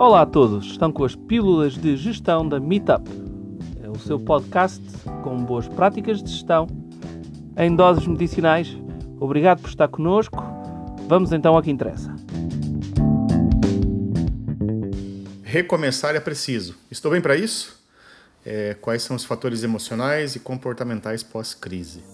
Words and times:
Olá 0.00 0.22
a 0.22 0.26
todos, 0.26 0.66
estão 0.66 0.92
com 0.92 1.04
as 1.04 1.16
pílulas 1.16 1.74
de 1.74 1.96
gestão 1.96 2.48
da 2.48 2.60
Meetup. 2.60 3.10
É 3.82 3.90
o 3.90 3.98
seu 3.98 4.16
podcast 4.16 4.80
com 5.24 5.36
boas 5.42 5.66
práticas 5.66 6.22
de 6.22 6.30
gestão 6.30 6.68
em 7.56 7.74
doses 7.74 8.06
medicinais. 8.06 8.76
Obrigado 9.18 9.60
por 9.60 9.68
estar 9.68 9.88
conosco. 9.88 10.40
Vamos 11.08 11.32
então 11.32 11.56
ao 11.56 11.62
que 11.62 11.72
interessa. 11.72 12.14
Recomeçar 15.42 16.14
é 16.14 16.20
preciso. 16.20 16.76
Estou 16.88 17.10
bem 17.10 17.20
para 17.20 17.34
isso? 17.34 17.76
É, 18.46 18.74
quais 18.74 19.02
são 19.02 19.16
os 19.16 19.24
fatores 19.24 19.64
emocionais 19.64 20.36
e 20.36 20.38
comportamentais 20.38 21.24
pós-crise? 21.24 22.04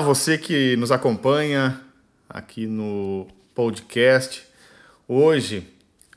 Você 0.00 0.38
que 0.38 0.76
nos 0.76 0.92
acompanha 0.92 1.80
aqui 2.28 2.66
no 2.66 3.26
podcast. 3.54 4.46
Hoje 5.08 5.66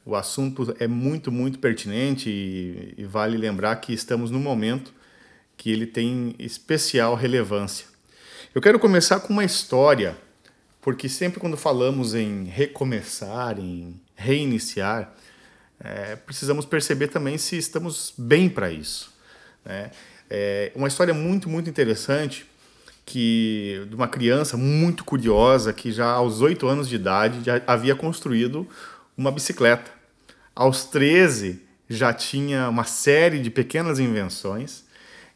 o 0.06 0.16
assunto 0.16 0.76
é 0.80 0.88
muito, 0.88 1.32
muito 1.32 1.58
pertinente 1.58 2.30
e, 2.30 2.94
e, 2.98 3.06
vale 3.06 3.38
lembrar 3.38 3.76
que 3.78 3.92
estamos 3.92 4.30
num 4.30 4.40
momento 4.40 4.94
que 5.58 5.72
ele 5.72 5.88
tem 5.88 6.36
especial 6.38 7.16
relevância. 7.16 7.88
Eu 8.54 8.62
quero 8.62 8.80
começar 8.80 9.20
com 9.20 9.34
uma 9.34 9.44
história, 9.44 10.16
porque 10.80 11.10
sempre 11.10 11.40
quando 11.40 11.58
falamos 11.58 12.14
em 12.14 12.46
recomeçar, 12.46 13.60
em 13.60 14.00
reiniciar, 14.16 15.12
é, 15.80 16.16
precisamos 16.16 16.66
perceber 16.66 17.08
também 17.08 17.38
se 17.38 17.58
estamos 17.58 18.14
bem 18.18 18.48
para 18.48 18.72
isso. 18.72 19.12
Né? 19.66 19.92
É 20.30 20.72
uma 20.76 20.88
história 20.88 21.14
muito, 21.14 21.50
muito 21.50 21.70
interessante 21.70 22.51
que 23.12 23.86
de 23.90 23.96
uma 23.96 24.08
criança 24.08 24.56
muito 24.56 25.04
curiosa 25.04 25.74
que 25.74 25.92
já 25.92 26.10
aos 26.10 26.40
oito 26.40 26.66
anos 26.66 26.88
de 26.88 26.96
idade 26.96 27.44
já 27.44 27.62
havia 27.68 27.94
construído 27.94 28.66
uma 29.18 29.30
bicicleta. 29.30 29.92
Aos 30.56 30.86
13 30.86 31.62
já 31.90 32.14
tinha 32.14 32.70
uma 32.70 32.86
série 32.86 33.40
de 33.40 33.50
pequenas 33.50 34.00
invenções 34.00 34.86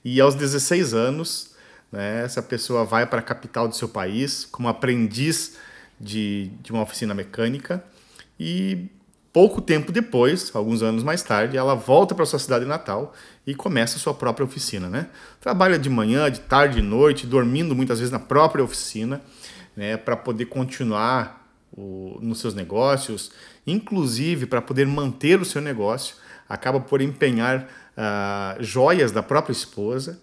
e 0.06 0.22
aos 0.22 0.36
16 0.36 0.94
anos 0.94 1.54
né, 1.92 2.24
essa 2.24 2.42
pessoa 2.42 2.86
vai 2.86 3.06
para 3.06 3.20
a 3.20 3.22
capital 3.22 3.68
do 3.68 3.76
seu 3.76 3.90
país 3.90 4.46
como 4.46 4.70
aprendiz 4.70 5.58
de, 6.00 6.52
de 6.62 6.72
uma 6.72 6.82
oficina 6.82 7.14
mecânica 7.14 7.84
e 8.40 8.86
pouco 9.36 9.60
tempo 9.60 9.92
depois, 9.92 10.50
alguns 10.56 10.82
anos 10.82 11.04
mais 11.04 11.22
tarde, 11.22 11.58
ela 11.58 11.76
volta 11.76 12.16
para 12.16 12.26
sua 12.26 12.40
cidade 12.40 12.64
natal 12.64 13.14
e 13.46 13.54
começa 13.54 14.00
sua 14.00 14.14
própria 14.14 14.46
oficina, 14.46 14.88
né? 14.88 15.10
Trabalha 15.42 15.78
de 15.78 15.90
manhã, 15.90 16.32
de 16.32 16.40
tarde, 16.40 16.76
de 16.76 16.82
noite, 16.82 17.28
dormindo 17.28 17.76
muitas 17.76 18.00
vezes 18.00 18.14
na 18.14 18.18
própria 18.18 18.64
oficina, 18.64 19.22
né, 19.76 19.98
para 19.98 20.16
poder 20.16 20.46
continuar 20.46 21.52
o, 21.70 22.18
nos 22.22 22.40
seus 22.40 22.54
negócios, 22.54 23.30
inclusive 23.68 24.46
para 24.46 24.62
poder 24.62 24.88
manter 24.88 25.42
o 25.42 25.44
seu 25.44 25.62
negócio, 25.62 26.16
acaba 26.48 26.80
por 26.80 27.02
empenhar 27.02 27.68
uh, 27.98 28.64
joias 28.64 29.12
da 29.12 29.22
própria 29.22 29.52
esposa 29.52 30.18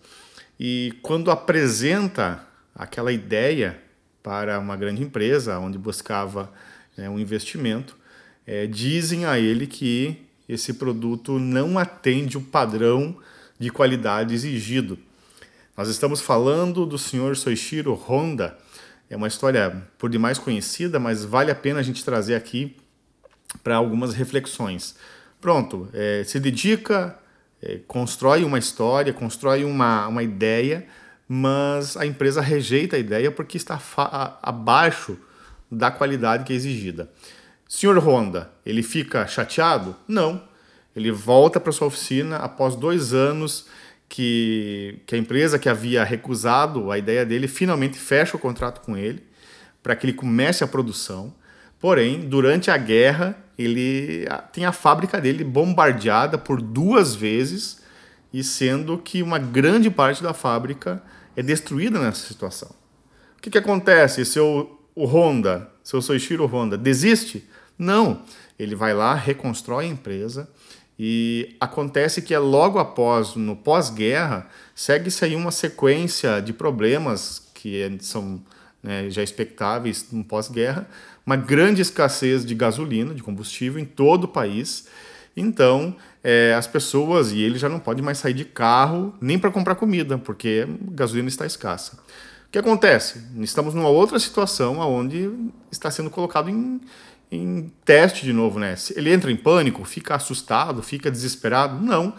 e 0.58 0.98
quando 1.02 1.30
apresenta 1.30 2.46
aquela 2.74 3.12
ideia 3.12 3.78
para 4.22 4.58
uma 4.58 4.74
grande 4.74 5.02
empresa 5.02 5.58
onde 5.58 5.76
buscava 5.76 6.50
né, 6.96 7.10
um 7.10 7.18
investimento, 7.18 8.00
é, 8.46 8.66
dizem 8.66 9.24
a 9.24 9.38
ele 9.38 9.66
que 9.66 10.16
esse 10.48 10.74
produto 10.74 11.38
não 11.38 11.78
atende 11.78 12.36
o 12.36 12.42
padrão 12.42 13.16
de 13.58 13.70
qualidade 13.70 14.34
exigido. 14.34 14.98
Nós 15.76 15.88
estamos 15.88 16.20
falando 16.20 16.84
do 16.84 16.98
senhor 16.98 17.36
Soichiro 17.36 17.94
Honda. 17.94 18.58
É 19.08 19.16
uma 19.16 19.28
história 19.28 19.82
por 19.98 20.10
demais 20.10 20.38
conhecida, 20.38 20.98
mas 20.98 21.24
vale 21.24 21.50
a 21.50 21.54
pena 21.54 21.80
a 21.80 21.82
gente 21.82 22.04
trazer 22.04 22.34
aqui 22.34 22.76
para 23.62 23.76
algumas 23.76 24.14
reflexões. 24.14 24.96
Pronto, 25.40 25.88
é, 25.92 26.22
se 26.24 26.38
dedica, 26.38 27.18
é, 27.62 27.80
constrói 27.86 28.44
uma 28.44 28.58
história, 28.58 29.12
constrói 29.12 29.64
uma, 29.64 30.06
uma 30.08 30.22
ideia, 30.22 30.86
mas 31.28 31.96
a 31.96 32.04
empresa 32.04 32.40
rejeita 32.40 32.96
a 32.96 32.98
ideia 32.98 33.30
porque 33.30 33.56
está 33.56 33.80
abaixo 34.42 35.16
da 35.70 35.90
qualidade 35.90 36.44
que 36.44 36.52
é 36.52 36.56
exigida. 36.56 37.10
Senhor 37.74 37.98
Honda, 38.00 38.50
ele 38.66 38.82
fica 38.82 39.26
chateado? 39.26 39.96
Não. 40.06 40.42
Ele 40.94 41.10
volta 41.10 41.58
para 41.58 41.72
sua 41.72 41.86
oficina 41.86 42.36
após 42.36 42.76
dois 42.76 43.14
anos 43.14 43.66
que, 44.10 44.98
que 45.06 45.14
a 45.14 45.18
empresa 45.18 45.58
que 45.58 45.70
havia 45.70 46.04
recusado 46.04 46.90
a 46.90 46.98
ideia 46.98 47.24
dele 47.24 47.48
finalmente 47.48 47.98
fecha 47.98 48.36
o 48.36 48.38
contrato 48.38 48.82
com 48.82 48.94
ele 48.94 49.22
para 49.82 49.96
que 49.96 50.04
ele 50.04 50.12
comece 50.12 50.62
a 50.62 50.66
produção. 50.66 51.34
Porém, 51.80 52.20
durante 52.20 52.70
a 52.70 52.76
guerra, 52.76 53.34
ele 53.58 54.28
tem 54.52 54.66
a 54.66 54.72
fábrica 54.72 55.18
dele 55.18 55.42
bombardeada 55.42 56.36
por 56.36 56.60
duas 56.60 57.14
vezes 57.14 57.80
e 58.30 58.44
sendo 58.44 58.98
que 58.98 59.22
uma 59.22 59.38
grande 59.38 59.90
parte 59.90 60.22
da 60.22 60.34
fábrica 60.34 61.02
é 61.34 61.42
destruída 61.42 61.98
nessa 61.98 62.28
situação. 62.28 62.68
O 63.38 63.40
que, 63.40 63.48
que 63.48 63.56
acontece? 63.56 64.26
Seu 64.26 64.78
o 64.94 65.06
Honda, 65.06 65.70
seu 65.82 66.02
Soichiro 66.02 66.46
Honda, 66.46 66.76
desiste? 66.76 67.48
Não, 67.82 68.22
ele 68.56 68.76
vai 68.76 68.94
lá, 68.94 69.12
reconstrói 69.12 69.86
a 69.86 69.88
empresa 69.88 70.48
e 70.96 71.56
acontece 71.58 72.22
que 72.22 72.32
é 72.32 72.38
logo 72.38 72.78
após, 72.78 73.34
no 73.34 73.56
pós-guerra, 73.56 74.46
segue-se 74.72 75.24
aí 75.24 75.34
uma 75.34 75.50
sequência 75.50 76.40
de 76.40 76.52
problemas 76.52 77.50
que 77.52 77.98
são 78.00 78.40
né, 78.80 79.10
já 79.10 79.20
expectáveis 79.20 80.06
no 80.12 80.22
pós-guerra, 80.22 80.88
uma 81.26 81.34
grande 81.34 81.82
escassez 81.82 82.46
de 82.46 82.54
gasolina, 82.54 83.12
de 83.14 83.22
combustível 83.22 83.82
em 83.82 83.84
todo 83.84 84.24
o 84.24 84.28
país. 84.28 84.86
Então, 85.36 85.96
é, 86.22 86.54
as 86.54 86.68
pessoas 86.68 87.32
e 87.32 87.40
ele 87.40 87.58
já 87.58 87.68
não 87.68 87.80
pode 87.80 88.00
mais 88.00 88.18
sair 88.18 88.34
de 88.34 88.44
carro 88.44 89.12
nem 89.20 89.40
para 89.40 89.50
comprar 89.50 89.74
comida, 89.74 90.18
porque 90.18 90.68
gasolina 90.92 91.28
está 91.28 91.44
escassa. 91.44 91.96
O 92.46 92.52
que 92.52 92.58
acontece? 92.58 93.24
Estamos 93.40 93.74
numa 93.74 93.88
outra 93.88 94.20
situação 94.20 94.78
onde 94.78 95.30
está 95.70 95.90
sendo 95.90 96.10
colocado 96.10 96.50
em, 96.50 96.80
em 97.32 97.72
teste 97.82 98.26
de 98.26 98.32
novo, 98.32 98.58
né? 98.58 98.74
Ele 98.94 99.10
entra 99.10 99.32
em 99.32 99.36
pânico, 99.36 99.82
fica 99.84 100.14
assustado, 100.14 100.82
fica 100.82 101.10
desesperado? 101.10 101.82
Não. 101.82 102.14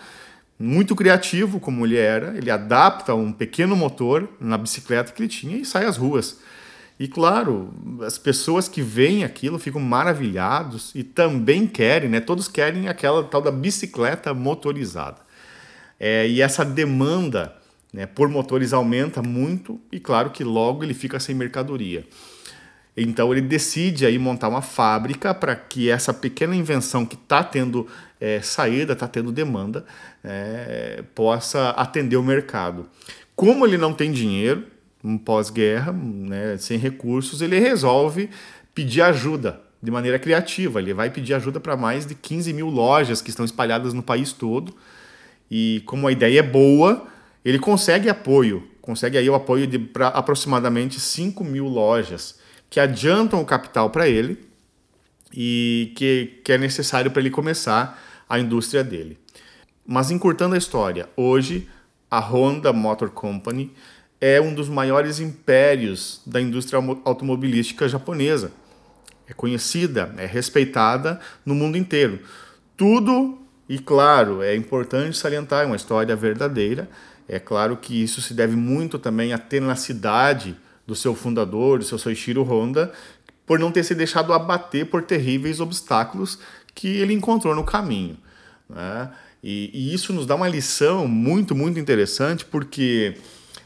Muito 0.58 0.96
criativo 0.96 1.60
como 1.60 1.86
ele 1.86 1.98
era, 1.98 2.36
ele 2.36 2.50
adapta 2.50 3.14
um 3.14 3.32
pequeno 3.32 3.76
motor 3.76 4.28
na 4.40 4.58
bicicleta 4.58 5.12
que 5.12 5.22
ele 5.22 5.30
tinha 5.30 5.58
e 5.58 5.66
sai 5.66 5.86
às 5.86 5.98
ruas. 5.98 6.40
E 7.00 7.08
claro, 7.08 7.74
as 8.06 8.18
pessoas 8.18 8.68
que 8.68 8.82
veem 8.82 9.24
aquilo 9.24 9.60
ficam 9.60 9.82
maravilhados 9.82 10.92
e 10.96 11.04
também 11.04 11.68
querem, 11.68 12.10
né? 12.10 12.20
Todos 12.20 12.48
querem 12.48 12.88
aquela 12.88 13.24
tal 13.24 13.42
da 13.42 13.52
bicicleta 13.52 14.34
motorizada. 14.34 15.18
É, 16.00 16.28
e 16.28 16.42
essa 16.42 16.66
demanda 16.66 17.56
né, 17.92 18.08
por 18.08 18.28
motores 18.30 18.74
aumenta 18.74 19.22
muito 19.22 19.80
e 19.92 20.00
claro 20.00 20.32
que 20.32 20.44
logo 20.44 20.84
ele 20.84 20.96
fica 20.96 21.20
sem 21.20 21.36
mercadoria. 21.36 22.04
Então 22.96 23.32
ele 23.32 23.42
decide 23.42 24.06
aí 24.06 24.20
montar 24.20 24.50
uma 24.50 24.62
fábrica 24.62 25.34
para 25.34 25.56
que 25.56 25.90
essa 25.90 26.14
pequena 26.14 26.56
invenção 26.56 27.06
que 27.06 27.16
está 27.16 27.44
tendo 27.44 27.88
é, 28.22 28.40
saída, 28.42 28.94
está 28.94 29.08
tendo 29.08 29.32
demanda, 29.32 29.84
é, 30.24 31.04
possa 31.16 31.72
atender 31.72 32.18
o 32.18 32.24
mercado. 32.24 32.88
Como 33.36 33.66
ele 33.66 33.78
não 33.78 33.94
tem 33.94 34.12
dinheiro, 34.12 34.66
um 35.04 35.18
pós-guerra, 35.18 35.92
né, 35.92 36.56
sem 36.58 36.78
recursos, 36.78 37.42
ele 37.42 37.60
resolve 37.60 38.30
pedir 38.74 39.02
ajuda 39.02 39.60
de 39.82 39.92
maneira 39.92 40.18
criativa. 40.18 40.80
Ele 40.80 40.94
vai 40.94 41.10
pedir 41.10 41.34
ajuda 41.34 41.60
para 41.60 41.76
mais 41.76 42.06
de 42.06 42.16
15 42.16 42.54
mil 42.54 42.70
lojas 42.70 43.22
que 43.22 43.30
estão 43.30 43.44
espalhadas 43.44 43.94
no 43.94 44.04
país 44.04 44.32
todo. 44.32 44.74
E 45.52 45.82
como 45.86 46.08
a 46.08 46.12
ideia 46.12 46.40
é 46.40 46.44
boa, 46.44 47.06
ele 47.44 47.60
consegue 47.60 48.08
apoio, 48.08 48.68
consegue 48.82 49.18
aí 49.18 49.30
o 49.30 49.36
apoio 49.36 49.68
de 49.68 49.90
aproximadamente 50.14 51.00
5 51.00 51.44
mil 51.44 51.68
lojas 51.68 52.42
que 52.74 52.80
adiantam 52.80 53.40
o 53.40 53.46
capital 53.46 53.92
para 53.92 54.10
ele 54.10 54.50
e 55.32 55.94
que, 55.96 56.42
que 56.44 56.54
é 56.54 56.58
necessário 56.58 57.12
para 57.12 57.22
ele 57.22 57.30
começar 57.30 58.04
a 58.28 58.40
indústria 58.40 58.84
dele. 58.84 59.20
Mas 59.86 60.10
encurtando 60.10 60.56
a 60.56 60.58
história, 60.58 61.08
hoje 61.16 61.70
a 62.10 62.20
Honda 62.20 62.74
Motor 62.74 63.12
Company 63.12 63.72
é 64.20 64.42
um 64.42 64.56
dos 64.56 64.70
maiores 64.70 65.20
impérios 65.20 66.20
da 66.26 66.42
indústria 66.42 66.82
automobilística 67.06 67.88
japonesa. 67.88 68.52
É 69.28 69.34
conhecida, 69.34 70.12
é 70.18 70.26
respeitada 70.26 71.20
no 71.46 71.54
mundo 71.54 71.78
inteiro. 71.78 72.22
Tudo, 72.76 73.38
e 73.70 73.78
claro, 73.78 74.42
é 74.42 74.56
importante 74.56 75.16
salientar, 75.16 75.62
é 75.62 75.68
uma 75.68 75.76
história 75.76 76.16
verdadeira. 76.16 76.90
É 77.28 77.38
claro 77.38 77.78
que 77.78 78.02
isso 78.02 78.20
se 78.20 78.34
deve 78.34 78.56
muito 78.56 78.98
também 78.98 79.32
à 79.32 79.38
tenacidade 79.38 80.58
do 80.86 80.96
seu 80.96 81.16
fundador, 81.16 81.80
do 81.80 81.86
seu 81.86 81.98
Soichiro 81.98 82.44
Honda, 82.44 82.92
por 83.46 83.60
não 83.60 83.72
ter 83.72 83.84
se 83.84 83.94
deixado 83.94 84.34
abater 84.34 84.86
por 84.86 85.04
terríveis 85.04 85.60
obstáculos 85.60 86.40
que 86.74 86.88
ele 86.88 87.14
encontrou 87.14 87.56
no 87.56 87.64
caminho. 87.64 88.18
Né? 88.70 89.12
E, 89.44 89.70
e 89.74 89.94
isso 89.94 90.14
nos 90.14 90.26
dá 90.26 90.36
uma 90.36 90.48
lição 90.48 91.08
muito, 91.08 91.54
muito 91.54 91.80
interessante, 91.80 92.46
porque 92.46 93.18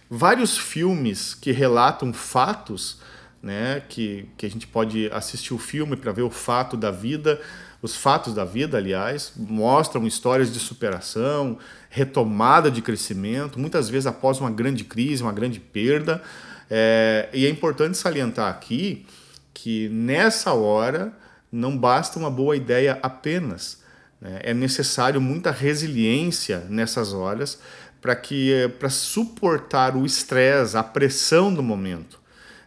vários 0.10 0.58
filmes 0.58 1.34
que 1.34 1.52
relatam 1.52 2.12
fatos, 2.12 3.00
né, 3.42 3.82
que, 3.88 4.28
que 4.36 4.46
a 4.46 4.50
gente 4.50 4.66
pode 4.66 5.10
assistir 5.12 5.54
o 5.54 5.60
filme 5.60 5.96
para 5.96 6.12
ver 6.12 6.24
o 6.24 6.30
fato 6.30 6.76
da 6.76 6.90
vida, 6.90 7.40
os 7.82 7.96
fatos 7.96 8.34
da 8.34 8.44
vida, 8.44 8.78
aliás, 8.78 9.34
mostram 9.36 10.08
histórias 10.08 10.52
de 10.52 10.60
superação, 10.60 11.60
retomada 11.90 12.72
de 12.72 12.82
crescimento, 12.82 13.60
muitas 13.60 13.88
vezes 13.88 14.08
após 14.08 14.40
uma 14.40 14.50
grande 14.50 14.84
crise, 14.84 15.22
uma 15.22 15.32
grande 15.32 15.60
perda. 15.60 16.22
É, 16.70 17.30
e 17.34 17.46
é 17.46 17.50
importante 17.50 17.98
salientar 17.98 18.50
aqui 18.50 19.06
que 19.54 19.90
nessa 19.90 20.54
hora 20.54 21.12
não 21.52 21.78
basta 21.78 22.20
uma 22.20 22.30
boa 22.30 22.56
ideia 22.56 23.00
apenas. 23.02 23.82
Né? 24.22 24.40
É 24.44 24.54
necessário 24.54 25.20
muita 25.22 25.52
resiliência 25.52 26.66
nessas 26.70 27.14
horas 27.14 27.60
para 28.02 28.16
que 28.16 28.70
para 28.80 28.90
suportar 28.90 29.96
o 29.96 30.06
estresse, 30.06 30.78
a 30.78 30.84
pressão 30.84 31.54
do 31.54 31.64
momento. 31.64 32.20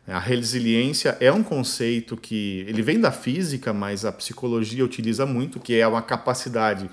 A 0.06 0.18
resiliência 0.18 1.16
é 1.20 1.30
um 1.30 1.42
conceito 1.42 2.16
que 2.16 2.64
ele 2.66 2.82
vem 2.82 3.00
da 3.00 3.12
física, 3.12 3.72
mas 3.72 4.04
a 4.04 4.10
psicologia 4.10 4.84
utiliza 4.84 5.24
muito, 5.24 5.60
que 5.60 5.78
é 5.78 5.86
uma 5.86 6.02
capacidade 6.02 6.90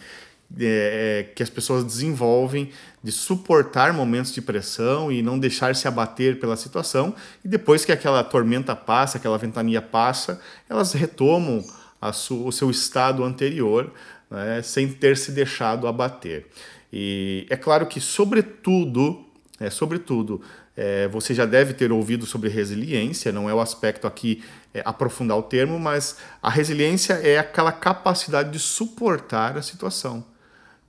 é, 0.59 1.25
é, 1.29 1.33
que 1.33 1.43
as 1.43 1.49
pessoas 1.49 1.83
desenvolvem 1.83 2.71
de 3.03 3.11
suportar 3.11 3.91
momentos 3.91 4.33
de 4.33 4.41
pressão 4.41 5.11
e 5.11 5.21
não 5.21 5.37
deixar 5.37 5.75
se 5.75 5.87
abater 5.87 6.39
pela 6.39 6.55
situação. 6.55 7.13
E 7.43 7.47
depois 7.47 7.83
que 7.83 7.91
aquela 7.91 8.23
tormenta 8.23 8.75
passa, 8.75 9.17
aquela 9.17 9.37
ventania 9.37 9.81
passa, 9.81 10.39
elas 10.69 10.93
retomam 10.93 11.63
o 12.01 12.51
seu 12.51 12.69
estado 12.69 13.23
anterior, 13.23 13.91
né, 14.29 14.61
sem 14.61 14.87
ter 14.87 15.17
se 15.17 15.31
deixado 15.31 15.87
abater. 15.87 16.45
E 16.93 17.45
é 17.49 17.57
claro 17.57 17.85
que, 17.85 17.99
sobretudo, 17.99 19.25
é, 19.59 19.69
sobretudo, 19.69 20.41
é, 20.75 21.07
você 21.07 21.33
já 21.33 21.45
deve 21.45 21.73
ter 21.73 21.91
ouvido 21.91 22.25
sobre 22.25 22.49
resiliência, 22.49 23.31
não 23.31 23.49
é 23.49 23.53
o 23.53 23.59
aspecto 23.59 24.07
aqui 24.07 24.43
é, 24.73 24.81
aprofundar 24.85 25.37
o 25.37 25.43
termo, 25.43 25.79
mas 25.79 26.17
a 26.41 26.49
resiliência 26.49 27.13
é 27.15 27.37
aquela 27.37 27.71
capacidade 27.71 28.51
de 28.51 28.59
suportar 28.59 29.57
a 29.57 29.61
situação. 29.61 30.23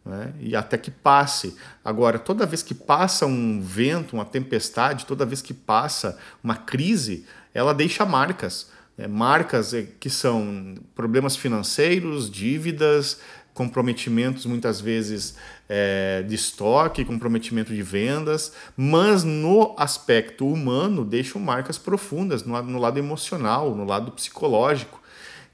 Né? 0.08 0.32
E 0.40 0.56
até 0.56 0.78
que 0.78 0.90
passe. 0.90 1.54
Agora, 1.84 2.18
toda 2.18 2.46
vez 2.46 2.62
que 2.62 2.74
passa 2.74 3.26
um 3.26 3.60
vento, 3.60 4.14
uma 4.14 4.24
tempestade, 4.24 5.04
toda 5.04 5.26
vez 5.26 5.42
que 5.42 5.52
passa 5.52 6.18
uma 6.42 6.56
crise, 6.56 7.26
ela 7.52 7.74
deixa 7.74 8.06
marcas. 8.06 8.70
Né? 8.96 9.06
Marcas 9.06 9.74
é, 9.74 9.86
que 10.00 10.08
são 10.08 10.76
problemas 10.94 11.36
financeiros, 11.36 12.30
dívidas, 12.30 13.20
comprometimentos 13.52 14.46
muitas 14.46 14.80
vezes 14.80 15.36
é, 15.68 16.24
de 16.26 16.34
estoque, 16.34 17.04
comprometimento 17.04 17.74
de 17.74 17.82
vendas, 17.82 18.52
mas 18.74 19.24
no 19.24 19.74
aspecto 19.76 20.50
humano 20.50 21.04
deixam 21.04 21.38
marcas 21.38 21.76
profundas 21.76 22.44
no, 22.44 22.62
no 22.62 22.78
lado 22.78 22.98
emocional, 22.98 23.74
no 23.74 23.84
lado 23.84 24.10
psicológico 24.12 25.02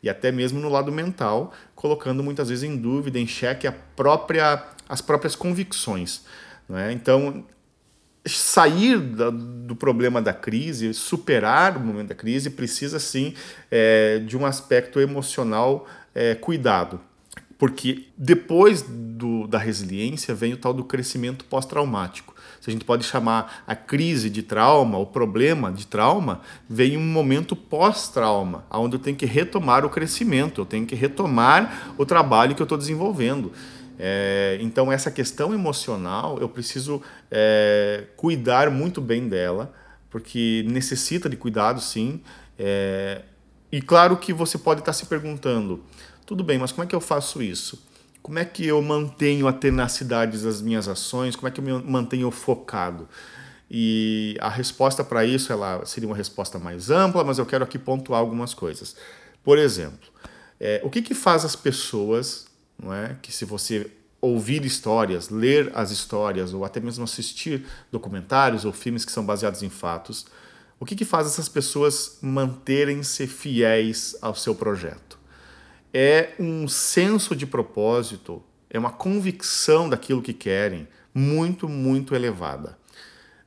e 0.05 0.11
até 0.11 0.31
mesmo 0.31 0.61
no 0.61 0.69
lado 0.69 0.93
mental, 0.93 1.55
colocando 1.75 2.23
muitas 2.23 2.51
vezes 2.51 2.63
em 2.63 2.77
dúvida, 2.77 3.19
em 3.19 3.27
xeque 3.27 3.67
a 3.67 3.73
própria, 3.73 4.63
as 4.87 5.01
próprias 5.01 5.35
convicções. 5.35 6.27
É? 6.69 6.93
Então, 6.93 7.43
sair 8.27 8.99
da, 8.99 9.31
do 9.31 9.75
problema 9.75 10.21
da 10.21 10.35
crise, 10.35 10.93
superar 10.93 11.79
o 11.79 11.81
momento 11.81 12.09
da 12.09 12.15
crise, 12.15 12.51
precisa 12.51 12.99
sim 12.99 13.33
é, 13.71 14.19
de 14.19 14.37
um 14.37 14.45
aspecto 14.45 15.01
emocional 15.01 15.89
é, 16.15 16.35
cuidado. 16.35 17.01
Porque 17.65 18.09
depois 18.19 18.83
do, 18.83 19.47
da 19.47 19.57
resiliência 19.57 20.35
vem 20.35 20.53
o 20.53 20.57
tal 20.59 20.75
do 20.75 20.85
crescimento 20.85 21.47
pós-traumático. 21.47 22.35
Se 22.61 22.69
a 22.69 22.73
gente 22.75 22.85
pode 22.85 23.05
chamar 23.05 23.65
a 23.67 23.75
crise 23.75 24.29
de 24.29 24.43
trauma, 24.43 24.99
o 24.99 25.07
problema 25.07 25.73
de 25.73 25.87
trauma, 25.87 26.43
vem 26.69 26.99
um 26.99 27.07
momento 27.07 27.57
pós-trauma, 27.57 28.67
onde 28.71 28.97
eu 28.97 29.01
tenho 29.01 29.17
que 29.17 29.25
retomar 29.25 29.83
o 29.83 29.89
crescimento, 29.89 30.61
eu 30.61 30.67
tenho 30.67 30.85
que 30.85 30.95
retomar 30.95 31.95
o 31.97 32.05
trabalho 32.05 32.55
que 32.55 32.61
eu 32.61 32.65
estou 32.65 32.77
desenvolvendo. 32.77 33.51
É, 33.99 34.59
então, 34.61 34.93
essa 34.93 35.11
questão 35.11 35.55
emocional, 35.55 36.37
eu 36.43 36.51
preciso 36.51 37.01
é, 37.31 38.05
cuidar 38.15 38.71
muito 38.71 39.01
bem 39.01 39.27
dela, 39.27 39.73
porque 40.11 40.67
necessita 40.69 41.31
de 41.31 41.37
cuidado, 41.39 41.81
sim. 41.81 42.21
É, 42.59 43.23
e 43.73 43.81
claro 43.81 44.19
que 44.19 44.35
você 44.35 44.59
pode 44.59 44.83
estar 44.83 44.93
se 44.93 45.07
perguntando, 45.07 45.83
tudo 46.27 46.43
bem, 46.43 46.59
mas 46.59 46.73
como 46.73 46.85
é 46.85 46.87
que 46.87 46.95
eu 46.95 47.01
faço 47.01 47.43
isso? 47.43 47.83
Como 48.23 48.39
é 48.39 48.45
que 48.45 48.67
eu 48.67 48.81
mantenho 48.81 49.47
a 49.47 49.53
tenacidade 49.53 50.39
das 50.39 50.63
minhas 50.63 50.89
ações? 50.89 51.37
Como 51.37 51.47
é 51.47 51.51
que 51.51 51.61
eu 51.61 51.65
me 51.65 51.73
mantenho 51.73 52.31
focado? 52.31 53.09
E 53.71 54.37
a 54.41 54.49
resposta 54.49 55.05
para 55.05 55.25
isso 55.25 55.53
ela 55.53 55.85
seria 55.85 56.09
uma 56.09 56.17
resposta 56.17 56.59
mais 56.59 56.91
ampla, 56.91 57.25
mas 57.25 57.39
eu 57.39 57.45
quero 57.45 57.65
aqui 57.65 57.79
pontuar 57.79 58.21
algumas 58.21 58.55
coisas. 58.55 58.97
Por 59.43 59.59
exemplo, 59.59 60.09
é, 60.59 60.81
o 60.83 60.89
que, 60.89 61.03
que 61.03 61.15
faz 61.15 61.45
as 61.45 61.55
pessoas, 61.55 62.47
não 62.83 62.95
é, 62.95 63.17
que 63.21 63.31
se 63.31 63.45
você 63.45 63.91
ouvir 64.21 64.65
histórias, 64.65 65.29
ler 65.29 65.71
as 65.75 65.91
histórias 65.91 66.55
ou 66.55 66.65
até 66.65 66.81
mesmo 66.81 67.05
assistir 67.05 67.67
documentários 67.93 68.65
ou 68.65 68.73
filmes 68.73 69.05
que 69.05 69.13
são 69.13 69.25
baseados 69.25 69.63
em 69.63 69.69
fatos, 69.69 70.27
o 70.81 70.87
que, 70.87 70.97
que 70.97 71.05
faz 71.05 71.27
essas 71.27 71.49
pessoas 71.49 72.19
manterem-se 72.23 73.27
fiéis 73.27 74.17
ao 74.23 74.35
seu 74.35 74.55
projeto? 74.55 75.14
É 75.95 76.33
um 76.41 76.67
senso 76.67 77.37
de 77.37 77.47
propósito, 77.47 78.43
é 78.69 78.77
uma 78.77 78.91
convicção 78.91 79.89
daquilo 79.89 80.21
que 80.21 80.33
querem 80.33 80.89
muito, 81.15 81.69
muito 81.69 82.17
elevada. 82.17 82.77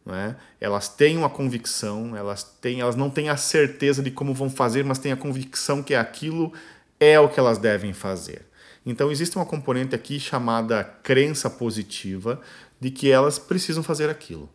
Não 0.05 0.15
é? 0.15 0.37
Elas 0.61 0.87
têm 0.87 1.17
uma 1.17 1.29
convicção, 1.29 2.15
elas, 2.15 2.43
têm, 2.43 2.79
elas 2.79 2.95
não 2.95 3.09
têm 3.09 3.27
a 3.27 3.35
certeza 3.35 4.01
de 4.01 4.09
como 4.09 4.33
vão 4.33 4.49
fazer, 4.49 4.85
mas 4.85 4.97
têm 4.97 5.11
a 5.11 5.17
convicção 5.17 5.83
que 5.83 5.93
aquilo 5.93 6.53
é 6.97 7.19
o 7.19 7.27
que 7.27 7.37
elas 7.37 7.57
devem 7.57 7.91
fazer. 7.91 8.47
Então, 8.85 9.11
existe 9.11 9.35
uma 9.35 9.45
componente 9.45 9.93
aqui 9.93 10.17
chamada 10.17 10.81
crença 11.03 11.49
positiva 11.49 12.39
de 12.79 12.89
que 12.89 13.11
elas 13.11 13.37
precisam 13.37 13.83
fazer 13.83 14.09
aquilo. 14.09 14.49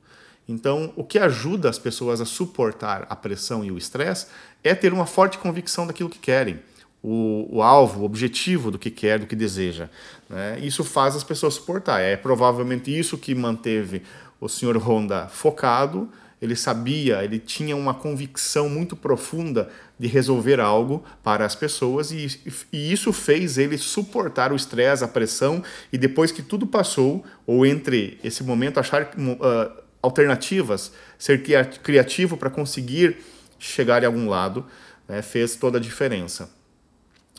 Então, 0.48 0.90
o 0.96 1.04
que 1.04 1.18
ajuda 1.18 1.68
as 1.68 1.78
pessoas 1.78 2.22
a 2.22 2.24
suportar 2.24 3.06
a 3.10 3.14
pressão 3.14 3.62
e 3.62 3.70
o 3.70 3.76
estresse 3.76 4.28
é 4.64 4.74
ter 4.74 4.94
uma 4.94 5.04
forte 5.04 5.36
convicção 5.36 5.86
daquilo 5.86 6.08
que 6.08 6.18
querem 6.18 6.60
o, 7.02 7.48
o, 7.50 7.62
alvo, 7.62 8.02
o 8.02 8.04
objetivo 8.04 8.70
do 8.70 8.78
que 8.78 8.90
quer, 8.90 9.18
do 9.18 9.26
que 9.26 9.34
deseja. 9.34 9.88
Né? 10.28 10.60
Isso 10.62 10.84
faz 10.84 11.16
as 11.16 11.24
pessoas 11.24 11.54
suportar. 11.54 12.00
É 12.00 12.16
provavelmente 12.16 12.96
isso 12.96 13.18
que 13.18 13.34
manteve 13.34 14.02
o 14.40 14.48
senhor 14.48 14.76
Honda 14.76 15.26
focado. 15.28 16.08
Ele 16.40 16.56
sabia, 16.56 17.22
ele 17.22 17.38
tinha 17.38 17.76
uma 17.76 17.94
convicção 17.94 18.68
muito 18.68 18.96
profunda 18.96 19.68
de 19.98 20.08
resolver 20.08 20.58
algo 20.58 21.04
para 21.22 21.44
as 21.46 21.54
pessoas 21.54 22.10
e, 22.10 22.40
e 22.72 22.92
isso 22.92 23.12
fez 23.12 23.58
ele 23.58 23.78
suportar 23.78 24.52
o 24.52 24.56
estresse, 24.56 25.04
a 25.04 25.08
pressão 25.08 25.62
e 25.92 25.98
depois 25.98 26.32
que 26.32 26.42
tudo 26.42 26.66
passou, 26.66 27.24
ou 27.46 27.64
entre 27.64 28.18
esse 28.24 28.42
momento, 28.42 28.80
achar 28.80 29.04
uh, 29.04 29.82
alternativas, 30.02 30.92
ser 31.16 31.44
criativo 31.80 32.36
para 32.36 32.50
conseguir 32.50 33.18
chegar 33.60 34.02
em 34.02 34.06
algum 34.06 34.28
lado, 34.28 34.66
né, 35.08 35.22
fez 35.22 35.54
toda 35.54 35.78
a 35.78 35.80
diferença. 35.80 36.50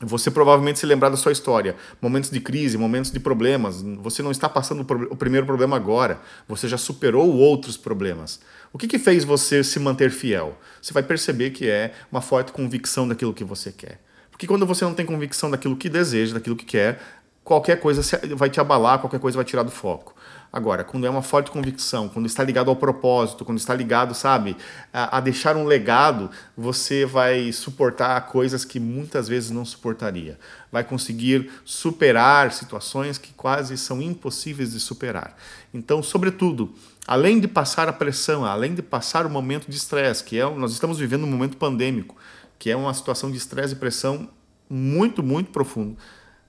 Você 0.05 0.29
provavelmente 0.29 0.79
se 0.79 0.85
lembrar 0.85 1.09
da 1.09 1.17
sua 1.17 1.31
história, 1.31 1.75
momentos 2.01 2.29
de 2.29 2.39
crise, 2.39 2.77
momentos 2.77 3.11
de 3.11 3.19
problemas. 3.19 3.81
Você 3.99 4.21
não 4.21 4.31
está 4.31 4.49
passando 4.49 4.85
o 5.09 5.15
primeiro 5.15 5.45
problema 5.45 5.75
agora, 5.75 6.19
você 6.47 6.67
já 6.67 6.77
superou 6.77 7.29
outros 7.33 7.77
problemas. 7.77 8.39
O 8.71 8.77
que, 8.77 8.87
que 8.87 8.99
fez 8.99 9.23
você 9.23 9.63
se 9.63 9.79
manter 9.79 10.11
fiel? 10.11 10.57
Você 10.81 10.93
vai 10.93 11.03
perceber 11.03 11.51
que 11.51 11.69
é 11.69 11.93
uma 12.11 12.21
forte 12.21 12.51
convicção 12.51 13.07
daquilo 13.07 13.33
que 13.33 13.43
você 13.43 13.71
quer. 13.71 13.99
Porque 14.31 14.47
quando 14.47 14.65
você 14.65 14.83
não 14.83 14.93
tem 14.93 15.05
convicção 15.05 15.49
daquilo 15.49 15.75
que 15.75 15.87
deseja, 15.87 16.33
daquilo 16.33 16.55
que 16.55 16.65
quer, 16.65 16.99
qualquer 17.43 17.79
coisa 17.79 18.01
vai 18.35 18.49
te 18.49 18.59
abalar, 18.59 18.99
qualquer 18.99 19.19
coisa 19.19 19.35
vai 19.35 19.45
tirar 19.45 19.63
do 19.63 19.71
foco. 19.71 20.15
Agora, 20.53 20.83
quando 20.83 21.07
é 21.07 21.09
uma 21.09 21.23
forte 21.23 21.49
convicção, 21.49 22.07
quando 22.07 22.27
está 22.27 22.43
ligado 22.43 22.69
ao 22.69 22.75
propósito, 22.75 23.43
quando 23.43 23.57
está 23.57 23.73
ligado, 23.73 24.13
sabe, 24.13 24.55
a, 24.93 25.17
a, 25.17 25.19
deixar 25.19 25.57
um 25.57 25.65
legado, 25.65 26.29
você 26.55 27.07
vai 27.07 27.51
suportar 27.51 28.21
coisas 28.27 28.63
que 28.63 28.79
muitas 28.79 29.27
vezes 29.27 29.49
não 29.49 29.65
suportaria. 29.65 30.37
Vai 30.71 30.83
conseguir 30.83 31.49
superar 31.65 32.51
situações 32.51 33.17
que 33.17 33.33
quase 33.33 33.75
são 33.79 33.99
impossíveis 33.99 34.73
de 34.73 34.79
superar. 34.79 35.35
Então, 35.73 36.03
sobretudo, 36.03 36.71
além 37.07 37.39
de 37.39 37.47
passar 37.47 37.89
a 37.89 37.93
pressão, 37.93 38.45
além 38.45 38.75
de 38.75 38.83
passar 38.83 39.25
o 39.25 39.31
momento 39.31 39.67
de 39.67 39.75
estresse, 39.75 40.23
que 40.23 40.39
é 40.39 40.47
nós 40.47 40.71
estamos 40.71 40.99
vivendo 40.99 41.23
um 41.23 41.31
momento 41.31 41.57
pandêmico, 41.57 42.15
que 42.59 42.69
é 42.69 42.75
uma 42.75 42.93
situação 42.93 43.31
de 43.31 43.37
estresse 43.37 43.73
e 43.73 43.77
pressão 43.77 44.29
muito, 44.69 45.23
muito 45.23 45.49
profundo. 45.49 45.97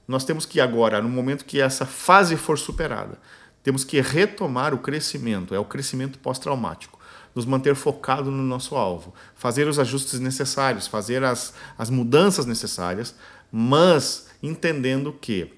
Nós 0.06 0.26
temos 0.26 0.44
que 0.44 0.60
agora, 0.60 1.00
no 1.00 1.08
momento 1.08 1.46
que 1.46 1.58
essa 1.58 1.86
fase 1.86 2.36
for 2.36 2.58
superada, 2.58 3.18
temos 3.64 3.82
que 3.82 4.00
retomar 4.00 4.74
o 4.74 4.78
crescimento, 4.78 5.54
é 5.54 5.58
o 5.58 5.64
crescimento 5.64 6.18
pós-traumático. 6.18 7.00
Nos 7.34 7.46
manter 7.46 7.74
focado 7.74 8.30
no 8.30 8.44
nosso 8.44 8.76
alvo, 8.76 9.12
fazer 9.34 9.66
os 9.66 9.80
ajustes 9.80 10.20
necessários, 10.20 10.86
fazer 10.86 11.24
as, 11.24 11.52
as 11.76 11.90
mudanças 11.90 12.46
necessárias, 12.46 13.12
mas 13.50 14.28
entendendo 14.40 15.12
que 15.12 15.52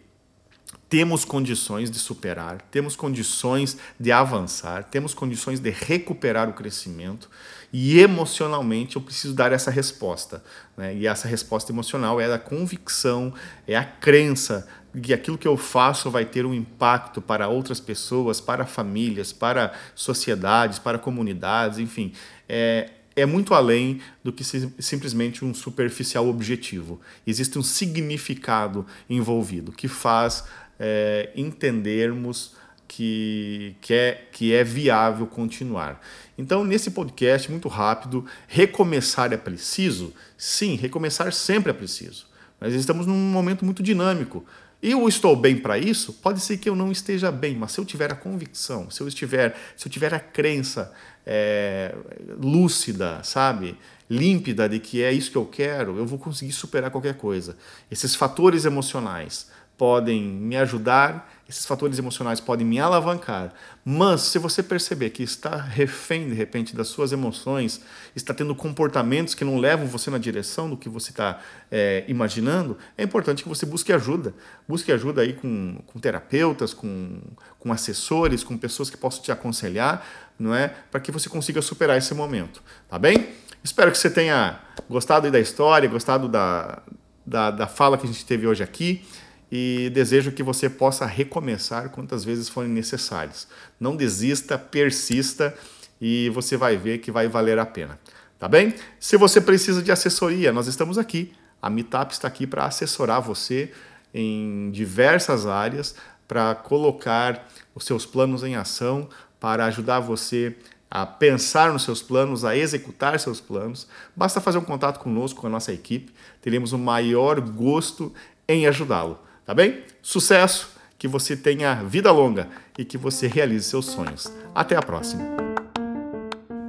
temos 0.89 1.25
condições 1.25 1.91
de 1.91 1.99
superar, 1.99 2.63
temos 2.71 2.95
condições 2.95 3.77
de 3.99 4.13
avançar, 4.13 4.85
temos 4.85 5.13
condições 5.13 5.59
de 5.59 5.71
recuperar 5.71 6.49
o 6.49 6.53
crescimento 6.53 7.29
e 7.73 7.99
emocionalmente 7.99 8.95
eu 8.95 9.03
preciso 9.03 9.35
dar 9.35 9.53
essa 9.53 9.71
resposta. 9.71 10.43
Né? 10.77 10.95
E 10.95 11.07
essa 11.07 11.27
resposta 11.27 11.73
emocional 11.73 12.21
é 12.21 12.33
a 12.33 12.39
convicção, 12.39 13.35
é 13.67 13.77
a 13.77 13.85
crença 13.85 14.67
que 15.03 15.13
aquilo 15.13 15.37
que 15.37 15.47
eu 15.47 15.57
faço 15.57 16.11
vai 16.11 16.25
ter 16.25 16.47
um 16.47 16.55
impacto 16.55 17.21
para 17.21 17.49
outras 17.49 17.81
pessoas, 17.81 18.41
para 18.41 18.65
famílias, 18.65 19.33
para 19.33 19.73
sociedades, 19.95 20.79
para 20.79 20.99
comunidades, 20.99 21.79
enfim. 21.79 22.13
É, 22.49 22.91
é 23.15 23.25
muito 23.25 23.55
além 23.55 24.01
do 24.23 24.33
que 24.33 24.45
simplesmente 24.45 25.45
um 25.45 25.55
superficial 25.55 26.29
objetivo. 26.29 27.01
Existe 27.27 27.59
um 27.59 27.63
significado 27.63 28.87
envolvido 29.09 29.73
que 29.73 29.89
faz 29.89 30.45
é, 30.79 31.31
entendermos 31.35 32.55
que, 32.87 33.75
que, 33.81 33.95
é, 33.95 34.29
que 34.31 34.53
é 34.53 34.63
viável 34.63 35.27
continuar. 35.27 36.01
Então, 36.39 36.65
nesse 36.65 36.91
podcast, 36.91 37.51
muito 37.51 37.69
rápido, 37.69 38.25
recomeçar 38.47 39.33
é 39.33 39.37
preciso? 39.37 40.15
Sim, 40.37 40.77
recomeçar 40.77 41.33
sempre 41.33 41.71
é 41.71 41.75
preciso. 41.75 42.27
Mas 42.61 42.75
estamos 42.75 43.07
num 43.07 43.15
momento 43.15 43.65
muito 43.65 43.83
dinâmico. 43.83 44.45
Eu 44.83 45.09
estou 45.09 45.35
bem 45.35 45.57
para 45.57 45.79
isso? 45.79 46.13
Pode 46.13 46.41
ser 46.41 46.59
que 46.59 46.69
eu 46.69 46.77
não 46.77 46.93
esteja 46.93 47.33
bem, 47.33 47.57
mas 47.57 47.73
se 47.73 47.81
eu 47.81 47.85
tiver 47.85 48.13
a 48.13 48.15
convicção, 48.15 48.91
se 48.91 49.01
eu 49.01 49.09
estiver, 49.09 49.57
se 49.77 49.89
eu 49.89 49.91
tiver 49.91 50.13
a 50.13 50.21
crença 50.21 50.93
é, 51.25 51.95
lúcida, 52.39 53.21
sabe, 53.25 53.77
límpida 54.09 54.69
de 54.69 54.79
que 54.79 55.03
é 55.03 55.11
isso 55.11 55.31
que 55.31 55.37
eu 55.39 55.47
quero, 55.47 55.99
eu 55.99 56.07
vou 56.07 56.19
conseguir 56.19 56.53
superar 56.53 56.91
qualquer 56.91 57.15
coisa. 57.15 57.57
Esses 57.91 58.15
fatores 58.15 58.65
emocionais, 58.65 59.51
podem 59.77 60.23
me 60.23 60.57
ajudar, 60.57 61.36
esses 61.49 61.65
fatores 61.65 61.99
emocionais 61.99 62.41
podem 62.41 62.67
me 62.67 62.79
alavancar. 62.81 63.53
Mas 63.85 64.23
se 64.23 64.39
você 64.39 64.63
perceber 64.63 65.11
que 65.11 65.23
está 65.23 65.57
refém 65.57 66.29
de 66.29 66.35
repente 66.35 66.75
das 66.75 66.89
suas 66.89 67.13
emoções, 67.13 67.81
está 68.17 68.35
tendo 68.35 68.55
comportamentos 68.55 69.33
que 69.35 69.45
não 69.45 69.57
levam 69.57 69.87
você 69.87 70.11
na 70.11 70.19
direção 70.19 70.69
do 70.69 70.77
que 70.77 70.89
você 70.89 71.11
está 71.11 71.41
é, 71.71 72.05
imaginando, 72.09 72.77
é 72.99 73.05
importante 73.05 73.45
que 73.45 73.49
você 73.49 73.65
busque 73.65 73.93
ajuda. 73.93 74.35
Busque 74.67 74.91
ajuda 74.91 75.23
aí 75.23 75.35
com, 75.35 75.79
com 75.87 76.01
terapeutas, 76.01 76.75
com, 76.75 77.21
com 77.61 77.73
assessores, 77.73 78.43
com 78.43 78.59
pessoas 78.59 78.91
que 78.91 78.97
possam 78.97 79.23
te 79.23 79.31
aconselhar, 79.31 80.05
não 80.37 80.53
é, 80.53 80.75
para 80.91 81.01
que 81.01 81.13
você 81.13 81.29
consiga 81.29 81.63
superar 81.63 81.97
esse 81.97 82.13
momento, 82.13 82.63
tá 82.89 82.99
bem? 82.99 83.29
Espero 83.63 83.91
que 83.91 83.99
você 83.99 84.11
tenha 84.11 84.61
gostado 84.89 85.31
da 85.31 85.41
história, 85.41 85.89
gostado 85.89 86.29
da, 86.29 86.83
da, 87.25 87.51
da 87.51 87.67
fala 87.67 87.97
que 87.97 88.05
a 88.05 88.09
gente 88.09 88.25
teve 88.27 88.47
hoje 88.47 88.63
aqui 88.63 89.03
e 89.51 89.91
desejo 89.95 90.33
que 90.33 90.43
você 90.43 90.69
possa 90.69 91.07
recomeçar 91.07 91.91
quantas 91.91 92.25
vezes 92.25 92.49
forem 92.49 92.71
necessárias. 92.71 93.47
Não 93.79 93.95
desista, 93.95 94.59
persista 94.59 95.55
e 96.01 96.31
você 96.31 96.57
vai 96.57 96.77
ver 96.77 96.99
que 96.99 97.11
vai 97.11 97.29
valer 97.29 97.59
a 97.59 97.67
pena. 97.67 97.99
Tá 98.39 98.49
bem? 98.49 98.75
Se 99.01 99.17
você 99.17 99.41
precisa 99.41 99.83
de 99.83 99.91
assessoria, 99.91 100.53
nós 100.53 100.67
estamos 100.67 100.99
aqui. 100.99 101.33
A 101.63 101.71
Meetup 101.71 102.13
está 102.13 102.29
aqui 102.29 102.47
para 102.47 102.67
assessorar 102.67 103.23
você 103.23 103.73
em 104.13 104.71
diversas 104.71 105.47
áreas, 105.47 105.95
para 106.29 106.55
colocar 106.55 107.49
os 107.75 107.85
seus 107.85 108.05
planos 108.05 108.43
em 108.43 108.57
ação, 108.57 109.09
para 109.41 109.65
ajudar 109.67 110.01
você 110.01 110.57
a 110.91 111.05
pensar 111.05 111.73
nos 111.73 111.83
seus 111.83 112.03
planos, 112.03 112.45
a 112.45 112.57
executar 112.57 113.19
seus 113.19 113.41
planos. 113.41 113.87
Basta 114.15 114.41
fazer 114.41 114.59
um 114.59 114.65
contato 114.65 114.99
conosco, 114.99 115.41
com 115.41 115.47
a 115.47 115.51
nossa 115.51 115.73
equipe. 115.73 116.13
Teremos 116.41 116.73
o 116.73 116.79
maior 116.79 117.41
gosto 117.41 118.13
em 118.47 118.67
ajudá-lo. 118.67 119.19
Tá 119.47 119.55
bem? 119.55 119.85
Sucesso, 120.03 120.73
que 120.99 121.07
você 121.07 121.37
tenha 121.37 121.77
vida 121.77 122.11
longa 122.11 122.49
e 122.77 122.85
que 122.85 122.99
você 122.99 123.29
realize 123.29 123.65
seus 123.65 123.87
sonhos. 123.87 124.27
Até 124.53 124.75
a 124.75 124.83
próxima. 124.83 125.23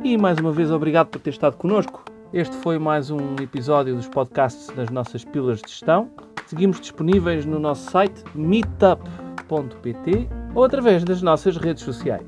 E 0.03 0.15
mais 0.15 0.37
uma 0.37 0.51
vez, 0.51 0.69
obrigado 0.69 1.07
por 1.07 1.19
ter 1.19 1.31
estado 1.31 1.57
connosco. 1.57 2.05
Este 2.31 2.55
foi 2.57 2.77
mais 2.77 3.09
um 3.09 3.35
episódio 3.41 3.95
dos 3.95 4.07
podcasts 4.07 4.67
das 4.75 4.91
nossas 4.91 5.25
pílulas 5.25 5.59
de 5.59 5.71
gestão. 5.71 6.11
Seguimos 6.45 6.79
disponíveis 6.79 7.47
no 7.47 7.57
nosso 7.57 7.89
site 7.89 8.23
meetup.pt 8.35 10.29
ou 10.53 10.63
através 10.63 11.03
das 11.03 11.23
nossas 11.23 11.57
redes 11.57 11.81
sociais. 11.81 12.27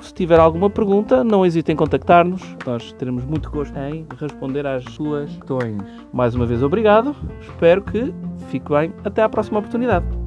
Se 0.00 0.14
tiver 0.14 0.40
alguma 0.40 0.70
pergunta, 0.70 1.22
não 1.22 1.44
hesite 1.44 1.70
em 1.70 1.76
contactar-nos. 1.76 2.42
Nós 2.66 2.92
teremos 2.92 3.24
muito 3.24 3.50
gosto 3.50 3.76
em 3.78 4.06
responder 4.18 4.66
às 4.66 4.84
suas 4.84 5.30
questões. 5.30 5.82
Mais 6.12 6.34
uma 6.34 6.46
vez, 6.46 6.62
obrigado. 6.62 7.14
Espero 7.40 7.82
que 7.82 8.12
fique 8.48 8.70
bem. 8.70 8.92
Até 9.04 9.22
à 9.22 9.28
próxima 9.28 9.58
oportunidade. 9.58 10.19